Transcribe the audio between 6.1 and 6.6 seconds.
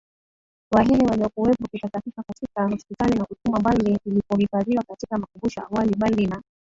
na